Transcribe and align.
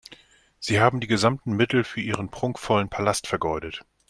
Sie 0.59 0.79
haben 0.81 0.99
die 0.99 1.05
gesamten 1.05 1.53
Mittel 1.55 1.83
für 1.83 2.01
Ihren 2.01 2.31
prunkvollen 2.31 2.89
Palast 2.89 3.27
vergeudet. 3.27 3.85